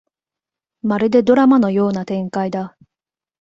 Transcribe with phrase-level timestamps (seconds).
[0.81, 2.75] まるでドラマのような展開だ